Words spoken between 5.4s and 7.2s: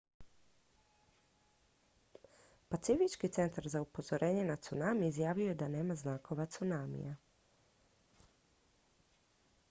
je da nema znakova tsunamija